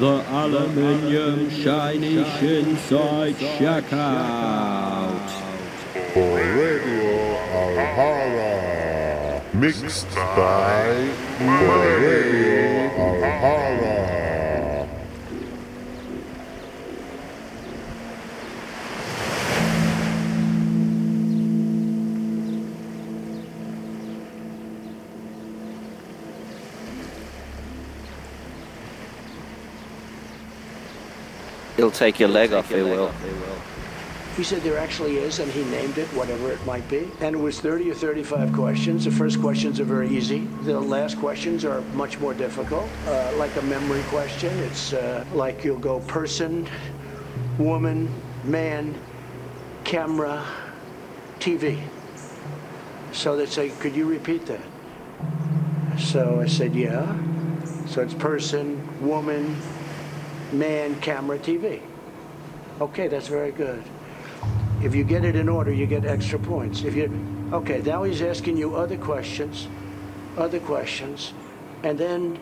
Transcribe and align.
The 0.00 0.24
aluminium 0.28 1.50
shiny 1.50 2.16
inside 2.18 3.36
checkout. 3.36 5.30
For 6.12 6.36
Radio 6.36 7.38
Alhara. 7.54 9.40
Mixed 9.54 10.12
by 10.16 10.88
Radio 11.38 12.90
Alhara. 12.98 13.93
He'll 31.84 31.90
take 31.90 32.18
your 32.18 32.30
leg 32.30 32.54
off, 32.54 32.70
he 32.70 32.80
will. 32.80 33.12
He 34.38 34.42
said 34.42 34.62
there 34.62 34.78
actually 34.78 35.18
is, 35.18 35.38
and 35.38 35.52
he 35.52 35.64
named 35.64 35.98
it, 35.98 36.06
whatever 36.14 36.50
it 36.50 36.64
might 36.64 36.88
be. 36.88 37.10
And 37.20 37.36
it 37.36 37.38
was 37.38 37.60
30 37.60 37.90
or 37.90 37.94
35 37.94 38.54
questions. 38.54 39.04
The 39.04 39.10
first 39.10 39.38
questions 39.38 39.80
are 39.80 39.84
very 39.84 40.08
easy. 40.08 40.46
The 40.62 40.80
last 40.80 41.18
questions 41.18 41.62
are 41.62 41.82
much 41.92 42.18
more 42.20 42.32
difficult, 42.32 42.88
uh, 43.06 43.32
like 43.36 43.54
a 43.56 43.62
memory 43.64 44.02
question. 44.04 44.58
It's 44.60 44.94
uh, 44.94 45.26
like 45.34 45.62
you'll 45.62 45.78
go 45.78 46.00
person, 46.00 46.66
woman, 47.58 48.08
man, 48.44 48.94
camera, 49.84 50.42
TV. 51.38 51.78
So 53.12 53.36
they 53.36 53.44
say, 53.44 53.68
could 53.78 53.94
you 53.94 54.06
repeat 54.08 54.46
that? 54.46 55.98
So 55.98 56.40
I 56.40 56.46
said, 56.46 56.74
yeah. 56.74 57.14
So 57.88 58.00
it's 58.00 58.14
person, 58.14 58.80
woman, 59.06 59.54
man, 60.58 61.00
camera, 61.00 61.38
TV. 61.38 61.80
Okay, 62.80 63.08
that's 63.08 63.28
very 63.28 63.52
good. 63.52 63.82
If 64.82 64.94
you 64.94 65.04
get 65.04 65.24
it 65.24 65.36
in 65.36 65.48
order, 65.48 65.72
you 65.72 65.86
get 65.86 66.04
extra 66.04 66.38
points. 66.38 66.82
If 66.82 66.94
you, 66.94 67.10
okay, 67.52 67.80
now 67.80 68.02
he's 68.02 68.20
asking 68.20 68.56
you 68.56 68.76
other 68.76 68.96
questions, 68.96 69.68
other 70.36 70.60
questions, 70.60 71.32
and 71.82 71.98
then 71.98 72.38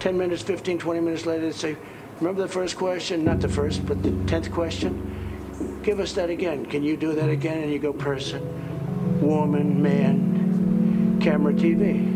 10 0.00 0.16
minutes, 0.16 0.42
15, 0.42 0.78
20 0.78 1.00
minutes 1.00 1.26
later, 1.26 1.46
they 1.46 1.52
say, 1.52 1.76
remember 2.20 2.42
the 2.42 2.48
first 2.48 2.76
question? 2.76 3.24
Not 3.24 3.40
the 3.40 3.48
first, 3.48 3.84
but 3.86 4.02
the 4.02 4.10
10th 4.10 4.52
question? 4.52 5.80
Give 5.82 6.00
us 6.00 6.12
that 6.14 6.30
again. 6.30 6.66
Can 6.66 6.82
you 6.82 6.96
do 6.96 7.14
that 7.14 7.28
again? 7.28 7.62
And 7.62 7.72
you 7.72 7.78
go 7.78 7.92
person, 7.92 9.20
woman, 9.20 9.82
man, 9.82 11.18
camera, 11.20 11.52
TV. 11.52 12.12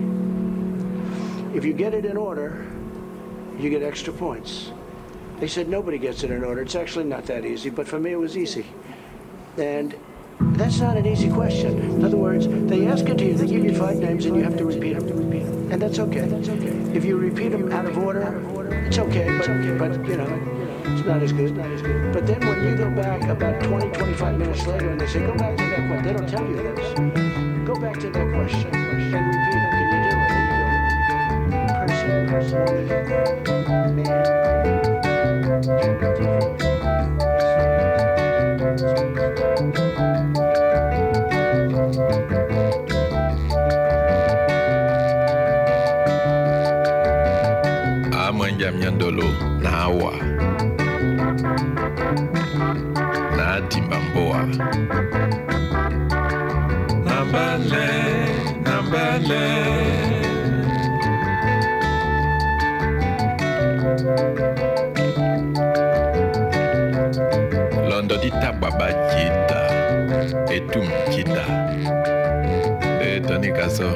If 1.54 1.64
you 1.64 1.72
get 1.72 1.94
it 1.94 2.04
in 2.04 2.16
order, 2.16 2.66
you 3.58 3.70
get 3.70 3.82
extra 3.82 4.12
points. 4.12 4.70
They 5.40 5.48
said 5.48 5.68
nobody 5.70 5.96
gets 5.96 6.22
it 6.22 6.30
in 6.30 6.44
order. 6.44 6.60
It's 6.60 6.74
actually 6.74 7.06
not 7.06 7.24
that 7.24 7.46
easy, 7.46 7.70
but 7.70 7.88
for 7.88 7.98
me 7.98 8.12
it 8.12 8.18
was 8.18 8.36
easy. 8.36 8.66
And 9.56 9.96
that's 10.38 10.80
not 10.80 10.98
an 10.98 11.06
easy 11.06 11.30
question. 11.30 11.78
In 11.78 12.04
other 12.04 12.18
words, 12.18 12.46
they 12.46 12.86
ask 12.86 13.06
it 13.06 13.16
to 13.16 13.24
you, 13.24 13.32
they 13.34 13.46
give 13.46 13.64
you 13.64 13.74
five 13.74 13.96
names, 13.96 14.26
and 14.26 14.36
you 14.36 14.42
have 14.42 14.58
to 14.58 14.66
repeat 14.66 14.98
them. 14.98 15.32
And 15.72 15.80
that's 15.80 15.98
okay. 15.98 16.28
If 16.94 17.06
you 17.06 17.16
repeat 17.16 17.52
them 17.52 17.72
out 17.72 17.86
of 17.86 17.96
order, 17.96 18.42
it's 18.86 18.98
okay, 18.98 19.38
but, 19.38 19.48
but 19.78 20.06
you 20.06 20.18
know, 20.18 20.28
it's 20.84 21.06
not 21.06 21.22
as 21.22 21.32
good. 21.32 21.54
But 22.12 22.26
then 22.26 22.40
when 22.40 22.62
you 22.62 22.76
go 22.76 22.90
back 22.90 23.22
about 23.22 23.62
20, 23.62 23.90
25 23.92 24.38
minutes 24.38 24.66
later, 24.66 24.90
and 24.90 25.00
they 25.00 25.06
say, 25.06 25.20
go 25.26 25.34
back 25.36 25.56
to 25.56 25.64
that 25.64 25.88
question, 25.88 26.02
they 26.04 26.12
don't 26.12 26.28
tell 26.28 26.46
you 26.46 26.56
this. 26.56 26.94
Go 27.66 27.74
back 27.76 27.98
to 28.00 28.10
that 28.10 28.28
question 28.34 28.74
and 28.74 29.26
repeat 29.26 29.56
it. 29.56 29.70
Can 29.72 29.88
you 29.94 30.10
do 30.10 30.16
it? 31.56 32.28
Person, 32.28 32.28
person, 32.28 33.96
man, 33.96 34.49
amwenja 35.70 36.09
etum 70.50 70.86
kita. 71.14 71.44
E 73.00 73.22
toni 73.22 73.54
kaso 73.54 73.94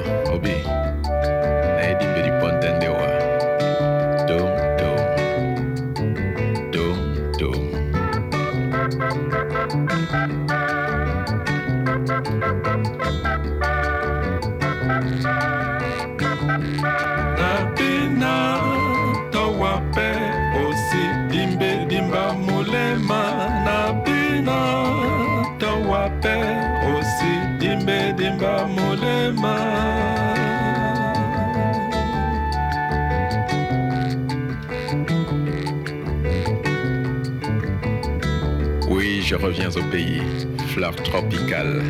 je 39.34 39.38
reviens 39.44 39.70
au 39.70 39.82
pays, 39.90 40.22
fleur 40.68 40.94
tropicale. 40.94 41.82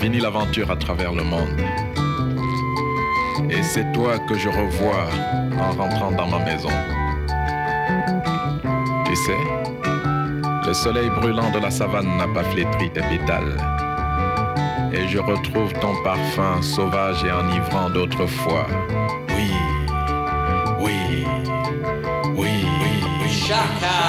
Fini 0.00 0.18
l'aventure 0.18 0.68
à 0.68 0.74
travers 0.74 1.12
le 1.12 1.22
monde. 1.22 1.60
Et 3.48 3.62
c'est 3.62 3.92
toi 3.92 4.18
que 4.18 4.36
je 4.36 4.48
revois 4.48 5.06
en 5.60 5.70
rentrant 5.80 6.10
dans 6.10 6.26
ma 6.26 6.40
maison. 6.44 6.74
Tu 9.06 9.14
sais, 9.14 9.42
le 10.66 10.74
soleil 10.74 11.08
brûlant 11.10 11.52
de 11.52 11.60
la 11.60 11.70
savane 11.70 12.16
n'a 12.16 12.26
pas 12.26 12.42
flétri 12.42 12.90
tes 12.90 13.02
pétales. 13.02 13.56
Et 14.92 15.06
je 15.06 15.18
retrouve 15.18 15.72
ton 15.74 15.94
parfum 16.02 16.60
sauvage 16.62 17.22
et 17.24 17.30
enivrant 17.30 17.90
d'autrefois. 17.90 18.66
Oui, 19.36 19.52
oui, 20.80 20.98
oui, 21.14 21.24
oui, 22.36 22.64
oui. 22.82 24.01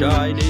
Radio 0.00 0.47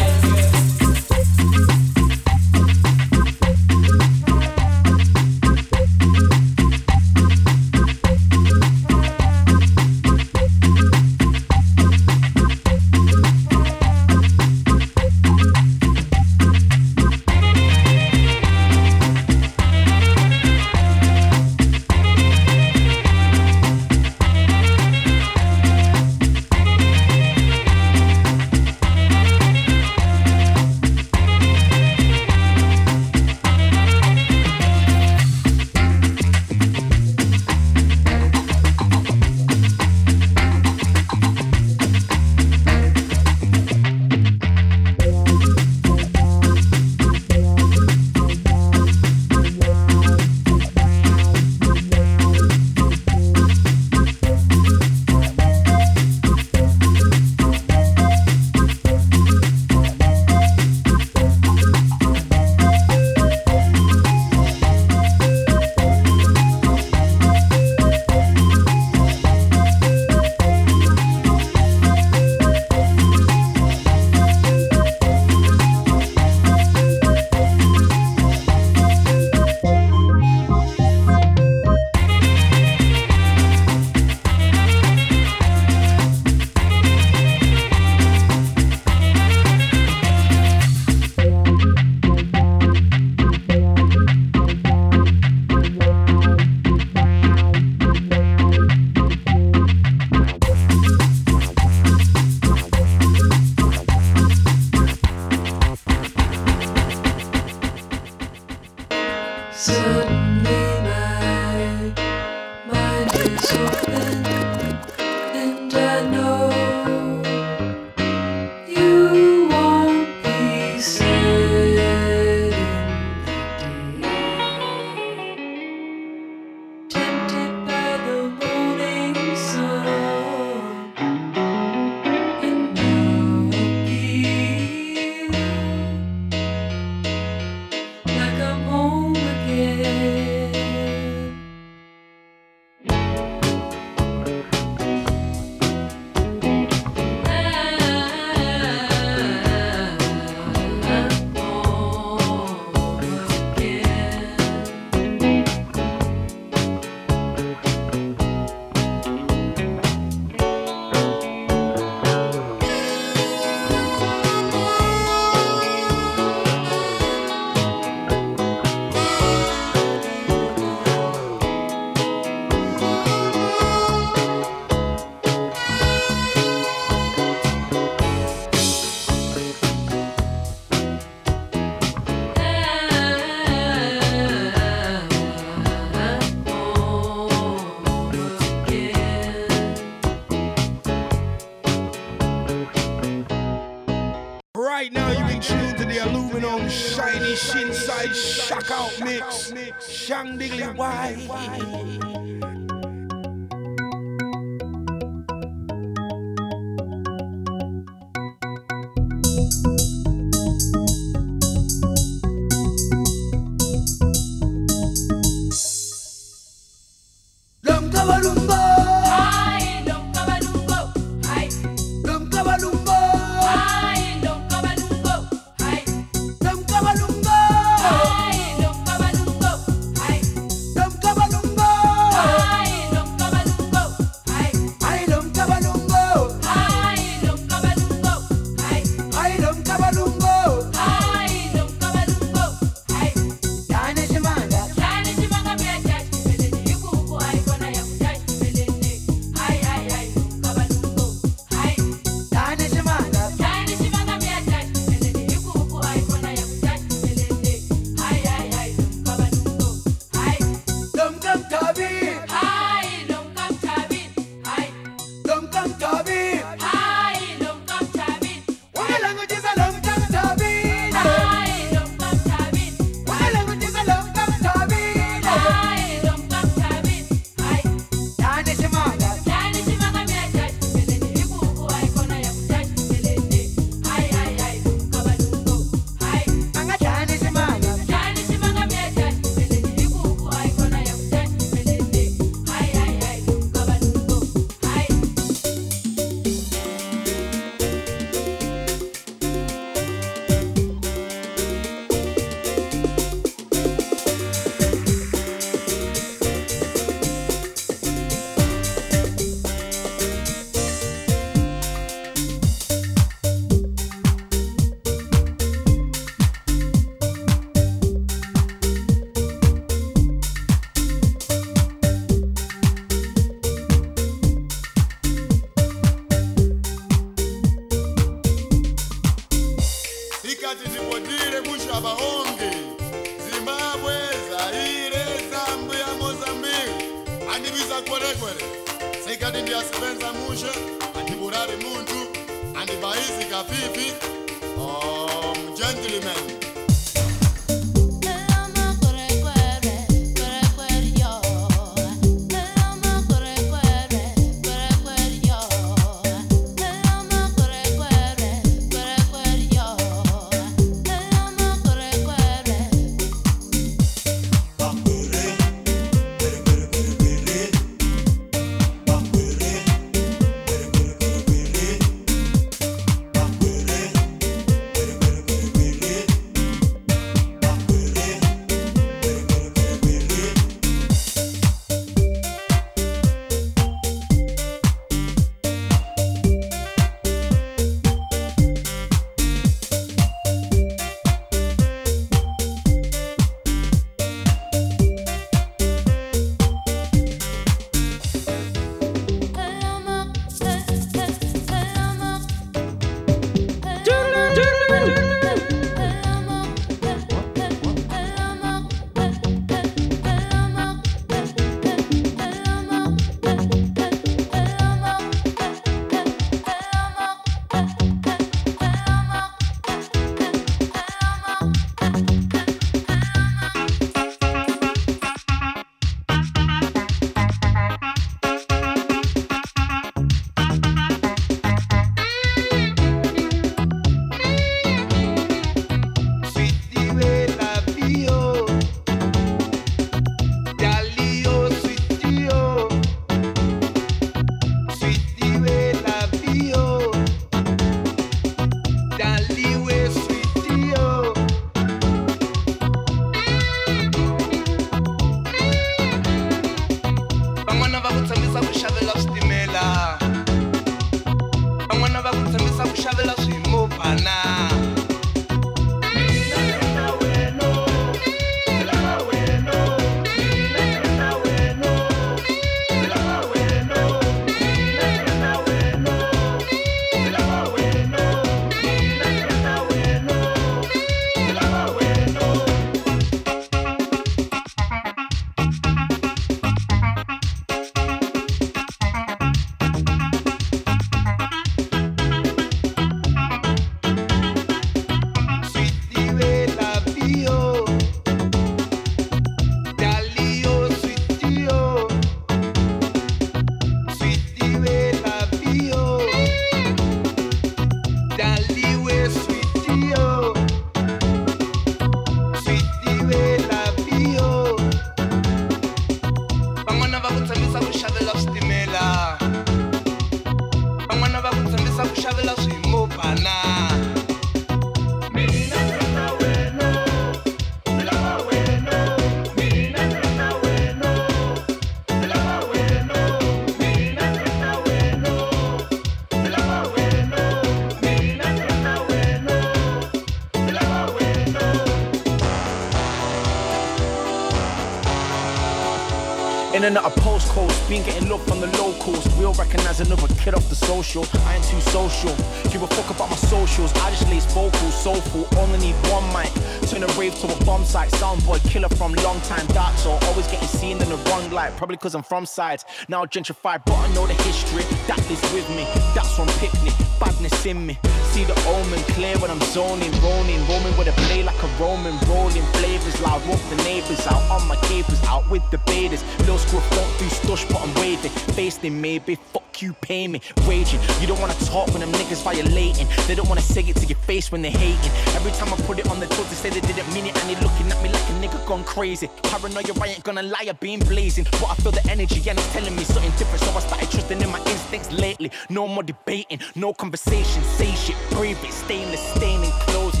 postcodes, 547.31 547.69
been 547.69 547.83
getting 547.83 548.09
love 548.09 548.23
from 548.27 548.39
the 548.39 548.47
locals. 548.57 549.07
We'll 549.17 549.33
recognize 549.33 549.79
another 549.79 550.07
kid 550.15 550.33
off 550.33 550.47
the 550.49 550.55
social. 550.55 551.05
I 551.25 551.35
ain't 551.35 551.43
too 551.45 551.59
social. 551.61 552.15
Give 552.51 552.61
a 552.61 552.67
fuck 552.67 552.89
about 552.95 553.09
my 553.09 553.15
socials. 553.15 553.71
I 553.75 553.91
just 553.91 554.07
lace 554.09 554.25
vocals, 554.33 554.73
soulful. 554.83 555.27
Only 555.37 555.59
need 555.59 555.75
one 555.89 556.05
mic. 556.13 556.31
Turn 556.71 556.83
a 556.83 556.87
rave 556.97 557.13
to 557.19 557.27
a 557.27 557.43
bomb 557.43 557.65
site. 557.65 557.91
Soundboy 557.91 558.49
killer 558.49 558.69
from 558.69 558.93
long 559.03 559.19
time 559.27 559.45
dark 559.47 559.75
soul. 559.75 559.99
Always 560.03 560.25
getting 560.27 560.47
seen 560.47 560.81
in 560.81 560.87
the 560.87 560.95
wrong 561.09 561.29
light. 561.29 561.51
Probably 561.57 561.75
cause 561.75 561.93
I'm 561.95 562.01
from 562.01 562.25
sides. 562.25 562.63
Now 562.87 563.03
gentrified, 563.03 563.65
but 563.65 563.73
I 563.73 563.93
know 563.93 564.07
the 564.07 564.13
history. 564.23 564.63
That 564.87 564.99
is 565.11 565.21
with 565.33 565.49
me. 565.49 565.65
That's 565.93 566.15
from 566.15 566.27
picnic. 566.39 566.73
Badness 566.97 567.45
in 567.45 567.65
me. 567.65 567.77
See 568.11 568.23
the 568.23 568.39
omen 568.47 568.79
clear 568.95 569.17
when 569.19 569.29
I'm 569.29 569.41
zoning, 569.51 569.91
rolling, 569.99 570.39
roaming 570.47 570.77
with 570.77 570.87
a 570.87 570.93
play 571.07 571.23
like 571.23 571.43
a 571.43 571.47
Roman, 571.59 571.97
rolling 572.07 572.45
flavors 572.55 573.01
loud, 573.01 573.21
rope 573.27 573.43
the 573.49 573.57
neighbors 573.65 574.07
out 574.07 574.23
on 574.31 574.47
my 574.47 574.55
capers, 574.67 575.03
out 575.03 575.29
with 575.29 575.43
the 575.51 575.57
baiters. 575.67 576.05
Lil 576.25 576.37
scruff 576.37 576.69
don't 576.71 576.99
do 576.99 577.05
stush, 577.05 577.45
but 577.51 577.61
I'm 577.61 577.73
waving, 577.75 578.11
faced 578.33 578.63
in 578.63 578.79
maybe. 578.79 579.15
Fuck 579.15 579.40
you, 579.61 579.73
pay 579.81 580.07
me, 580.07 580.21
raging. 580.47 580.79
You 580.99 581.07
don't 581.07 581.19
wanna 581.19 581.37
talk 581.45 581.67
when 581.73 581.81
them 581.81 581.91
niggas 581.91 582.23
violating. 582.23 582.87
They 583.07 583.15
don't 583.15 583.29
wanna 583.29 583.41
say 583.41 583.61
it 583.61 583.75
to 583.77 583.85
your 583.85 583.97
face 583.99 584.31
when 584.31 584.41
they're 584.41 584.51
hating. 584.51 584.91
Every 585.15 585.31
time 585.31 585.53
I 585.53 585.57
put 585.67 585.79
it 585.79 585.87
on 585.89 585.99
the 585.99 586.07
talk, 586.07 586.27
they 586.29 586.35
say 586.35 586.49
they 586.49 586.61
didn't 586.61 586.91
mean 586.93 587.05
it, 587.05 587.15
and 587.17 587.29
they 587.29 587.35
looking 587.41 587.71
at 587.71 587.81
me 587.83 587.89
like 587.89 588.07
a 588.09 588.13
nigga 588.21 588.45
gone 588.47 588.63
crazy. 588.63 589.09
Paranoia, 589.23 589.73
I 589.81 589.87
ain't 589.87 590.03
gonna 590.03 590.23
lie, 590.23 590.45
I've 590.47 590.59
been 590.59 590.79
blazing, 590.79 591.25
but 591.39 591.49
I 591.51 591.55
feel 591.55 591.71
the 591.71 591.85
energy 591.89 592.21
and 592.29 592.37
it's 592.37 592.53
telling 592.53 592.75
me 592.75 592.83
something 592.83 593.11
different, 593.11 593.41
so 593.43 593.51
I 593.51 593.59
started 593.59 593.91
trusting 593.91 594.21
in 594.21 594.29
my 594.29 594.39
instincts 594.45 594.91
lately. 594.91 595.31
No 595.49 595.67
more 595.67 595.83
debating, 595.83 596.39
no 596.55 596.73
conversation, 596.73 597.43
say 597.57 597.71
shit, 597.75 597.95
breathe 598.11 598.43
it, 598.43 598.53
stainless, 598.53 599.01
staining 599.15 599.51
clothes, 599.67 600.00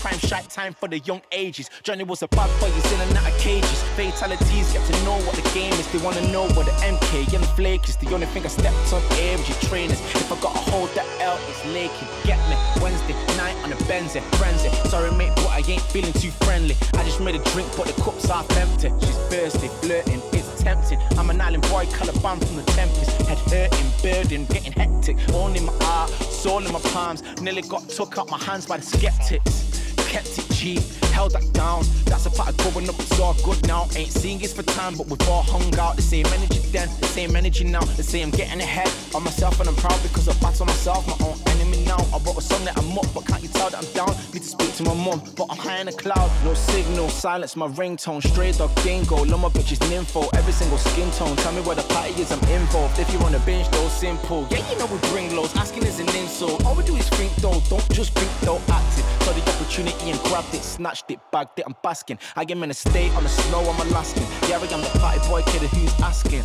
prime 0.00 0.18
shite 0.18 0.48
time 0.48 0.72
for 0.72 0.88
the 0.88 0.98
young 1.00 1.20
ages. 1.30 1.68
Johnny 1.82 2.04
was 2.04 2.22
a 2.22 2.28
bad 2.28 2.48
boy, 2.58 2.70
he's 2.70 2.92
in 2.92 3.00
and 3.00 3.16
out 3.18 3.28
of 3.30 3.38
cages. 3.38 3.82
Fatalities 3.96 4.72
get 4.72 4.84
to 4.86 5.04
know 5.04 5.18
what 5.28 5.36
the 5.36 5.48
game 5.52 5.72
is. 5.74 5.86
They 5.92 5.98
wanna 5.98 6.26
know 6.32 6.48
what 6.56 6.66
the 6.66 6.72
MK 6.80 7.34
and 7.34 7.44
flake 7.54 7.86
is. 7.88 7.96
The 7.96 8.12
only 8.14 8.26
thing 8.26 8.44
I 8.44 8.48
stepped 8.48 8.92
on 8.92 9.02
AMG 9.20 9.68
trainers. 9.68 10.00
If 10.16 10.32
I 10.32 10.40
got 10.40 10.56
a 10.56 10.58
hold 10.70 10.88
that 10.94 11.06
L, 11.20 11.38
it's 11.48 11.64
laking. 11.66 12.08
Get 12.24 12.38
me 12.48 12.56
Wednesday 12.80 13.12
night 13.36 13.56
on 13.62 13.72
a 13.72 13.76
Benzie, 13.88 14.16
eh, 14.16 14.36
frenzy. 14.38 14.68
Eh. 14.68 14.88
Sorry 14.88 15.10
mate, 15.12 15.32
but 15.36 15.48
I 15.48 15.62
ain't 15.68 15.82
feeling 15.92 16.14
too 16.14 16.30
friendly. 16.44 16.76
I 16.94 17.04
just 17.04 17.20
made 17.20 17.34
a 17.34 17.44
drink, 17.52 17.68
but 17.76 17.86
the 17.86 18.02
cup's 18.02 18.24
half 18.24 18.48
empty. 18.56 18.88
She's 19.04 19.16
thirsty, 19.28 19.68
flirting, 19.82 20.22
it's 20.32 20.62
tempting. 20.62 20.98
I'm 21.18 21.28
an 21.28 21.40
island 21.40 21.64
boy, 21.68 21.86
Caliban 21.92 22.40
from 22.40 22.56
the 22.56 22.64
Tempest. 22.72 23.10
Head 23.28 23.38
hurting, 23.52 23.90
burden, 24.02 24.46
getting 24.46 24.72
hectic. 24.72 25.16
Only 25.34 25.60
my 25.60 25.74
art, 25.84 26.10
soul 26.10 26.64
in 26.64 26.72
my 26.72 26.80
palms. 26.94 27.22
Nearly 27.42 27.62
got 27.62 27.86
took 27.88 28.16
out 28.18 28.30
my 28.30 28.38
hands 28.38 28.64
by 28.66 28.78
the 28.78 28.82
skeptics. 28.82 29.79
Kept 30.10 30.38
it 30.38 30.50
cheap, 30.52 30.82
held 31.10 31.32
that 31.32 31.52
down. 31.52 31.84
That's 32.06 32.26
a 32.26 32.30
part 32.30 32.50
of 32.50 32.56
growing 32.58 32.88
up, 32.88 32.98
it's 32.98 33.18
all 33.20 33.34
good 33.44 33.66
now. 33.66 33.88
Ain't 33.96 34.12
seeing 34.12 34.40
it's 34.40 34.52
for 34.52 34.62
time, 34.62 34.96
but 34.96 35.06
we've 35.06 35.28
all 35.28 35.42
hung 35.42 35.76
out. 35.78 35.96
The 35.96 36.02
same 36.02 36.26
energy 36.26 36.60
then, 36.72 36.88
the 37.00 37.06
same 37.06 37.36
energy 37.36 37.64
now. 37.64 37.80
The 37.80 38.02
same 38.02 38.30
getting 38.30 38.60
ahead 38.60 38.90
on 39.14 39.24
myself, 39.24 39.60
and 39.60 39.68
I'm 39.68 39.76
proud 39.76 40.00
because 40.02 40.28
I 40.28 40.34
battle 40.40 40.66
myself, 40.66 41.06
my 41.06 41.26
own 41.26 41.36
enemy 41.48 41.84
now. 41.84 41.98
I 42.14 42.18
wrote 42.24 42.38
a 42.38 42.42
song 42.42 42.64
that 42.64 42.76
I'm 42.78 42.98
up, 42.98 43.06
but 43.14 43.26
can't 43.26 43.42
you 43.42 43.48
tell 43.48 43.70
that 43.70 43.84
I'm 43.84 43.92
down? 43.92 44.16
Need 44.32 44.42
to 44.42 44.48
speak 44.48 44.74
to 44.76 44.82
my 44.84 44.94
mum, 44.94 45.22
but 45.36 45.46
I'm 45.50 45.58
high 45.58 45.80
in 45.80 45.88
a 45.88 45.92
cloud. 45.92 46.30
No 46.44 46.54
signal, 46.54 47.08
silence 47.08 47.56
my 47.56 47.68
ringtone. 47.68 48.22
Stray 48.22 48.52
dog 48.52 48.74
dingo, 48.82 49.24
love 49.24 49.40
my 49.40 49.48
bitches 49.48 49.80
nympho. 49.90 50.28
Every 50.34 50.52
single 50.52 50.78
skin 50.78 51.10
tone, 51.12 51.36
tell 51.36 51.52
me 51.52 51.62
where 51.62 51.76
the 51.76 51.82
party 51.94 52.12
is, 52.20 52.32
I'm 52.32 52.42
involved. 52.50 52.98
If 52.98 53.12
you 53.12 53.18
on 53.20 53.32
the 53.32 53.40
bench, 53.40 53.68
though, 53.70 53.88
simple. 53.88 54.46
Yeah, 54.50 54.68
you 54.70 54.78
know 54.78 54.86
we 54.86 54.98
bring 55.10 55.34
lows, 55.36 55.54
asking 55.56 55.84
is 55.84 56.00
an 56.00 56.08
insult. 56.16 56.64
All 56.64 56.74
we 56.74 56.84
do 56.84 56.96
is 56.96 57.08
think 57.10 57.34
though, 57.36 57.60
don't 57.68 57.88
just 57.92 58.12
think 58.14 58.30
though, 58.40 58.60
acting. 58.68 59.04
Saw 59.24 59.32
the 59.32 59.42
opportunity 59.50 60.10
and 60.10 60.20
grabbed 60.24 60.54
it, 60.54 60.62
snatched 60.62 60.99
it, 61.08 61.20
bagged 61.30 61.58
it, 61.58 61.64
I'm 61.66 61.74
basking. 61.82 62.18
I 62.36 62.44
am 62.48 62.62
in 62.62 62.70
a 62.70 62.74
state 62.74 63.12
on 63.14 63.22
the 63.22 63.28
snow, 63.28 63.60
I'm 63.60 63.88
Alaskan. 63.88 64.24
Yeah, 64.48 64.58
I 64.58 64.66
am 64.74 64.80
the 64.80 64.98
party 64.98 65.20
boy 65.28 65.42
kid 65.46 65.62
who's 65.62 66.00
asking. 66.00 66.44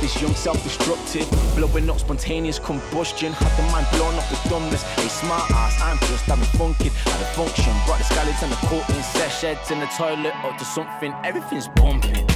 This 0.00 0.22
young 0.22 0.34
self-destructive, 0.34 1.28
blowing 1.56 1.90
up 1.90 1.98
spontaneous 2.00 2.58
combustion. 2.58 3.32
Had 3.32 3.52
the 3.58 3.70
mind 3.70 3.86
blown 3.92 4.14
up 4.14 4.30
with 4.30 4.42
dumbness. 4.48 4.82
A 4.96 5.08
smart 5.10 5.50
ass, 5.50 5.78
I'm 5.82 5.98
just 6.08 6.24
having 6.24 6.46
funkin' 6.56 6.92
at 7.12 7.20
a 7.20 7.26
function. 7.36 7.74
Brought 7.84 7.98
the 7.98 8.04
skeleton, 8.04 8.48
the 8.48 8.56
court 8.66 8.88
in 8.88 9.02
sesh 9.02 9.42
heads 9.42 9.70
in 9.70 9.78
the 9.80 9.86
toilet 9.86 10.34
up 10.42 10.56
to 10.56 10.64
something. 10.64 11.12
Everything's 11.22 11.68
bumping. 11.68 12.26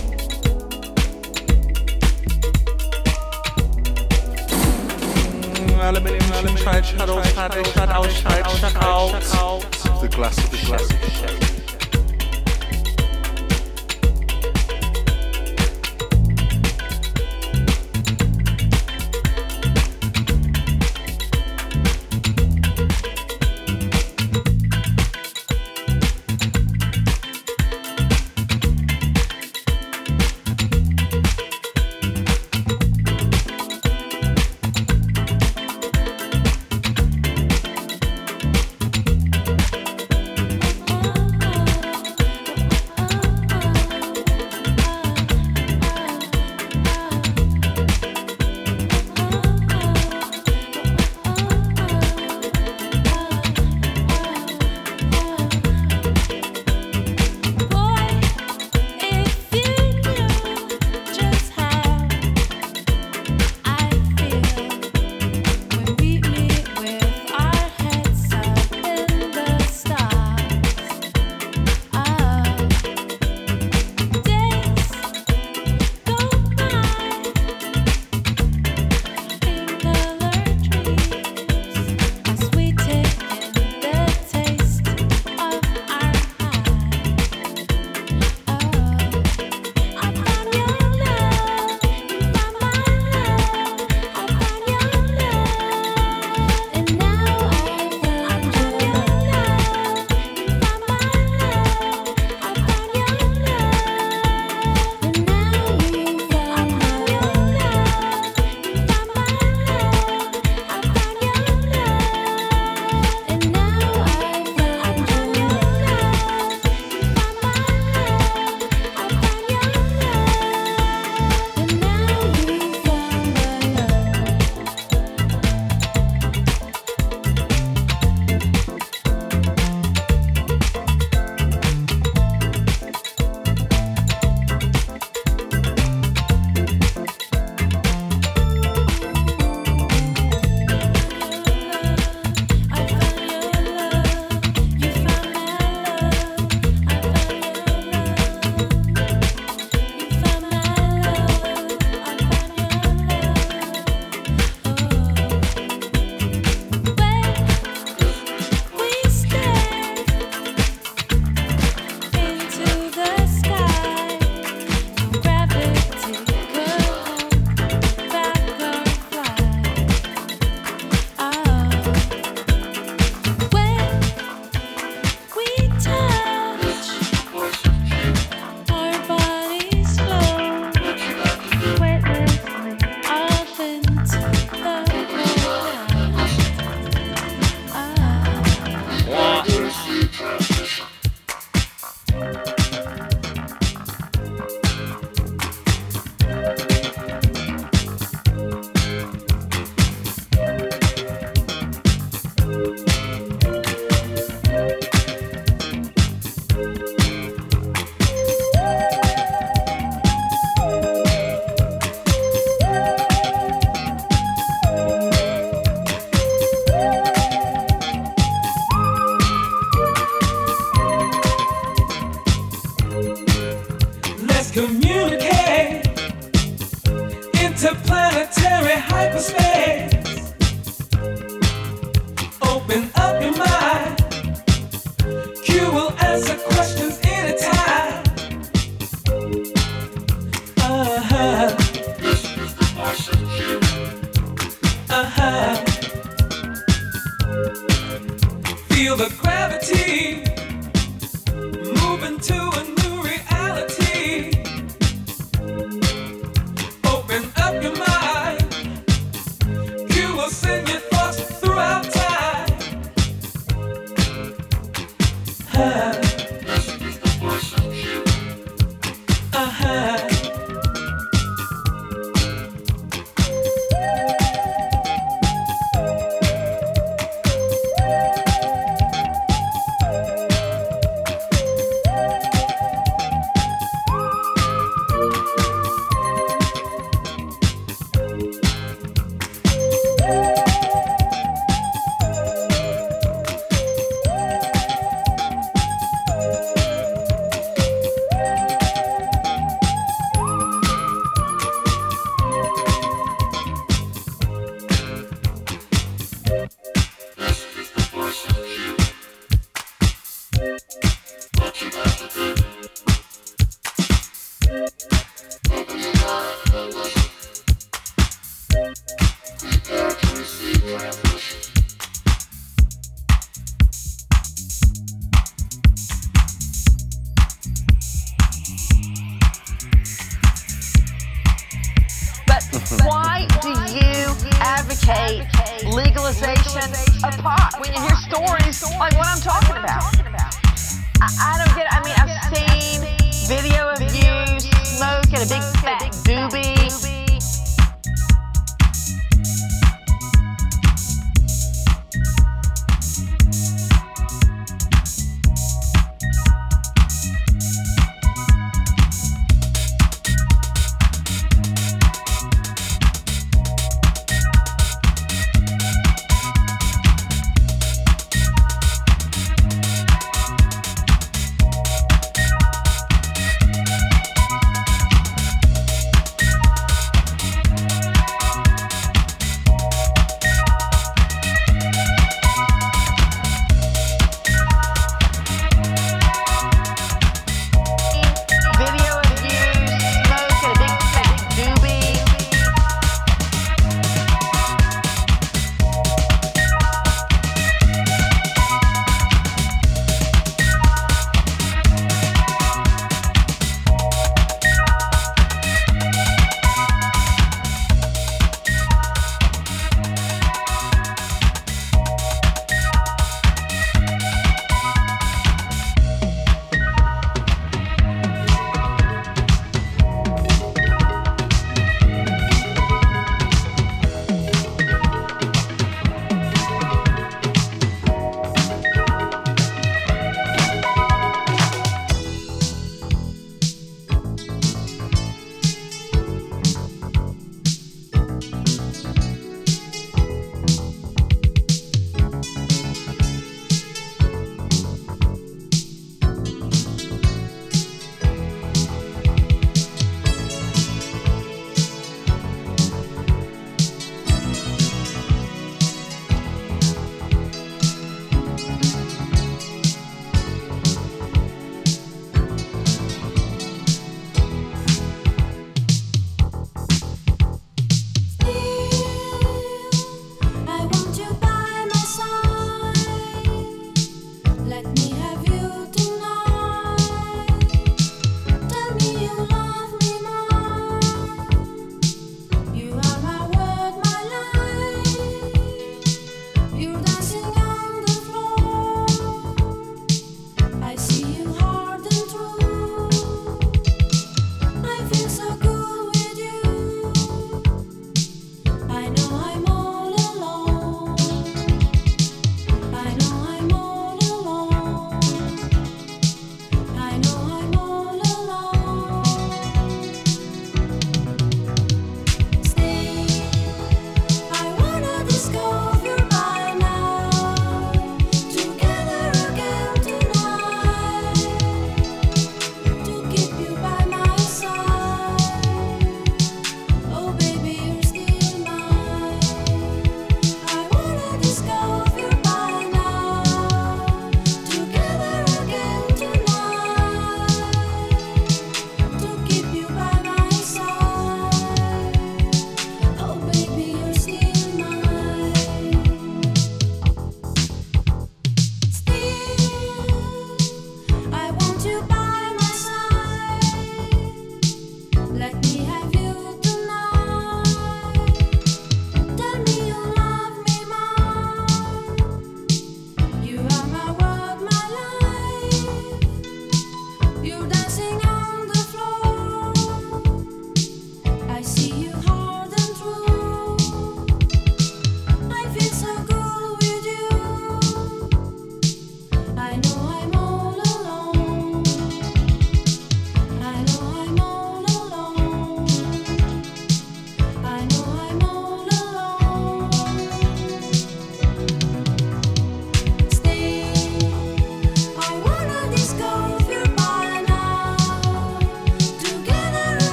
Aluminium, 5.81 6.33
aluminium, 6.33 6.57
tried, 6.57 6.85
shadow, 6.85 7.23
shadow, 7.23 7.62
shadow, 7.62 8.09
shadow, 8.09 9.20
shadow. 9.20 9.74
The 10.00 10.09
glass 10.09 10.37
of 10.38 10.50
the 10.50 10.66
glass. 10.66 11.63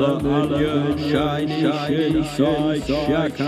The 0.00 0.06
aluminium 0.06 0.96
shiny 0.96 2.24
side 2.24 2.86
shack 2.86 3.38